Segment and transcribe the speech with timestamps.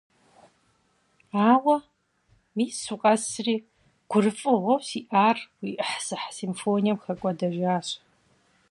[1.49, 1.75] Ауэ,
[2.55, 3.55] мис,– укъэсри,
[4.09, 7.87] гурыфӀыгъуэу сиӀар уи «Ӏыхьсыхь» симфонием хэкӀуэдэжащ…